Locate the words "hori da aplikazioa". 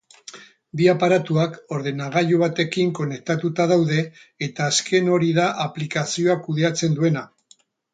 5.17-6.43